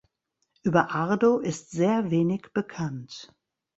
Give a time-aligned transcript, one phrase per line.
[0.63, 3.31] Über Ardo ist sehr wenig bekannt.